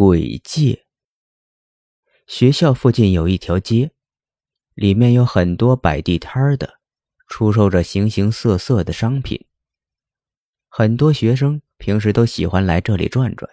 [0.00, 0.86] 鬼界。
[2.28, 3.90] 学校附近有一条街，
[4.74, 6.78] 里面有很多摆地摊的，
[7.26, 9.48] 出售着形形色色的商品。
[10.68, 13.50] 很多学生平时都喜欢来这里转转，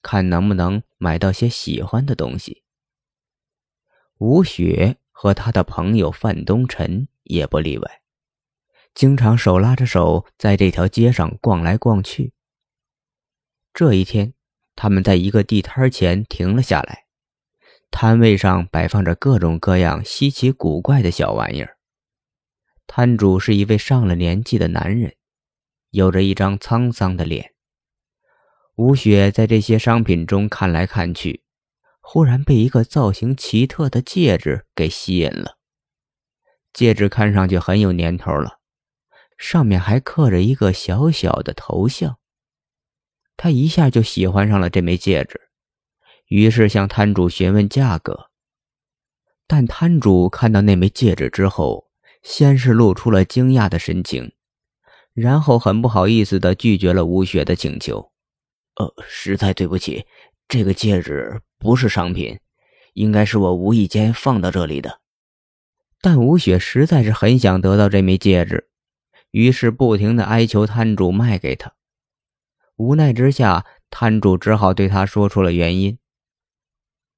[0.00, 2.62] 看能不能买到些喜欢的东西。
[4.18, 8.02] 吴雪和他的朋友范东辰也不例外，
[8.94, 12.32] 经常手拉着手在这条街上逛来逛去。
[13.74, 14.34] 这一天。
[14.80, 17.06] 他们在一个地摊前停了下来，
[17.90, 21.78] 摊位上摆放着各种各样稀奇古怪的小玩意儿。
[22.86, 25.16] 摊主是一位上了年纪的男人，
[25.90, 27.54] 有着一张沧桑的脸。
[28.76, 31.42] 吴雪在这些商品中看来看去，
[32.00, 35.58] 忽然被一个造型奇特的戒指给吸引了。
[36.72, 38.60] 戒指看上去很有年头了，
[39.36, 42.20] 上面还刻着一个小小的头像。
[43.38, 45.40] 他一下就喜欢上了这枚戒指，
[46.26, 48.30] 于是向摊主询问价格。
[49.46, 51.88] 但摊主看到那枚戒指之后，
[52.22, 54.32] 先是露出了惊讶的神情，
[55.14, 58.10] 然后很不好意思地拒绝了吴雪的请求。
[58.74, 60.04] “呃，实在对不起，
[60.48, 62.40] 这个戒指不是商品，
[62.94, 65.00] 应该是我无意间放到这里的。”
[66.02, 68.68] 但吴雪实在是很想得到这枚戒指，
[69.30, 71.77] 于是不停地哀求摊主卖给他。
[72.78, 75.98] 无奈之下，摊主只好对他说出了原因。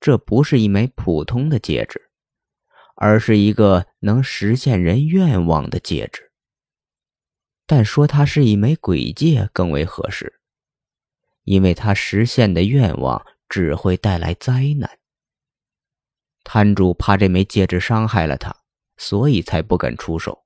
[0.00, 2.10] 这不是一枚普通的戒指，
[2.96, 6.32] 而是一个能实现人愿望的戒指。
[7.66, 10.40] 但说它是一枚鬼戒更为合适，
[11.44, 14.98] 因为它实现的愿望只会带来灾难。
[16.42, 18.54] 摊主怕这枚戒指伤害了他，
[18.96, 20.44] 所以才不肯出手。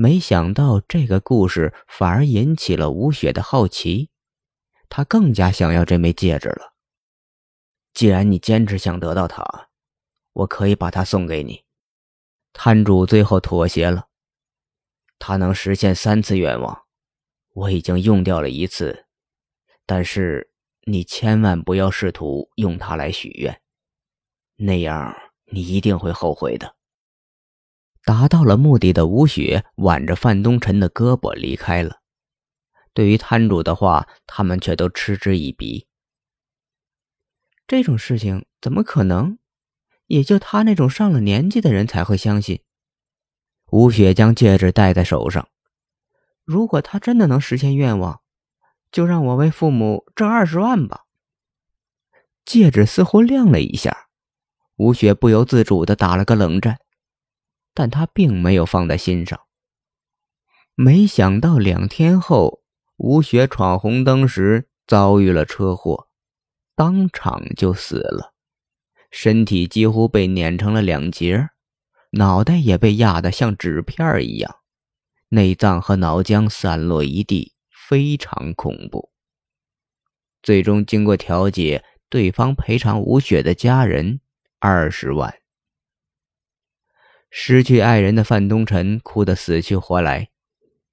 [0.00, 4.10] 没想到这个故事反而引起了吴雪的好奇，
[4.88, 6.72] 她更加想要这枚戒指了。
[7.94, 9.70] 既然你坚持想得到它，
[10.34, 11.64] 我可以把它送给你。
[12.52, 14.06] 摊主最后妥协了，
[15.18, 16.84] 它能实现三次愿望，
[17.54, 19.06] 我已经用掉了一次，
[19.84, 20.52] 但是
[20.84, 23.60] 你千万不要试图用它来许愿，
[24.54, 25.12] 那样
[25.46, 26.77] 你一定会后悔的。
[28.08, 31.98] 达到了目的的吴雪挽着范东辰的胳膊离开了。
[32.94, 35.86] 对于摊主的话，他们却都嗤之以鼻。
[37.66, 39.36] 这种事情怎么可能？
[40.06, 42.62] 也就他那种上了年纪的人才会相信。
[43.72, 45.46] 吴雪将戒指戴在手上。
[46.46, 48.22] 如果他真的能实现愿望，
[48.90, 51.04] 就让我为父母挣二十万吧。
[52.46, 54.08] 戒指似乎亮了一下，
[54.76, 56.78] 吴雪不由自主的打了个冷战。
[57.74, 59.40] 但他并没有放在心上。
[60.74, 62.62] 没想到两天后，
[62.96, 66.08] 吴雪闯红灯时遭遇了车祸，
[66.74, 68.34] 当场就死了，
[69.10, 71.48] 身体几乎被碾成了两截，
[72.12, 74.56] 脑袋也被压得像纸片一样，
[75.30, 77.54] 内脏和脑浆散落一地，
[77.88, 79.10] 非常恐怖。
[80.42, 84.20] 最终经过调解，对方赔偿吴雪的家人
[84.60, 85.34] 二十万。
[87.30, 90.30] 失去爱人的范东辰哭得死去活来，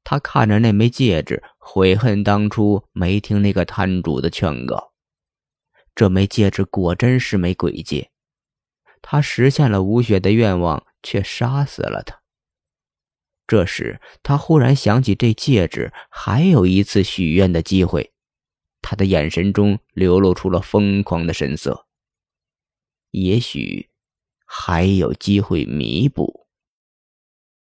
[0.03, 4.94] 他看着那枚戒指，悔恨当初没听那个摊主的劝告。
[5.96, 8.12] 这枚戒指果真是枚鬼戒，
[9.01, 12.22] 他实现了吴雪的愿望，却杀死了他。
[13.47, 18.12] 这时，他忽然想起这戒指还有一次许愿的机会，
[18.81, 21.88] 他的眼神中流露出了疯狂的神色。
[23.12, 23.90] 也许。
[24.45, 26.47] 还有机会弥补。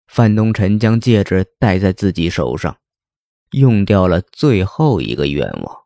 [0.06, 2.81] 范东辰将戒指戴在自己手上，
[3.53, 5.84] 用掉了最后一个愿望，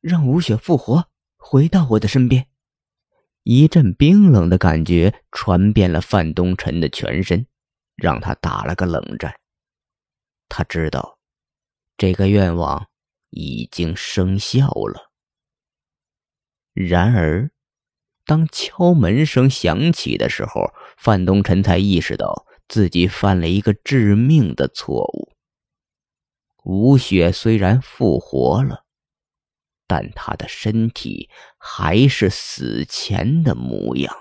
[0.00, 2.48] 让吴雪复活，回到我的身边。
[3.44, 7.46] 一阵冰冷的感觉传遍了范东辰的全身，
[7.96, 9.32] 让他打了个冷战。
[10.48, 11.18] 他知道，
[11.96, 12.88] 这个愿望
[13.30, 15.12] 已经生效了。
[16.74, 17.50] 然而。
[18.30, 25.32] 当敲门声响起的时候，范东辰才意识到自己犯了一个致命的错误。
[26.62, 28.84] 吴雪虽然复活了，
[29.88, 31.28] 但她的身体
[31.58, 34.14] 还是死前的模样。